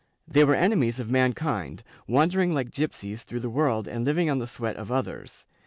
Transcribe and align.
They 0.27 0.43
were 0.43 0.55
enemies 0.55 0.99
of 0.99 1.11
mankind, 1.11 1.83
wandering 2.07 2.55
like 2.55 2.71
gypsies 2.71 3.21
through 3.21 3.41
the 3.41 3.51
world 3.51 3.85
and 3.85 4.03
living 4.03 4.31
on 4.31 4.39
the 4.39 4.47
sweat 4.47 4.75
of 4.77 4.91
others. 4.91 5.45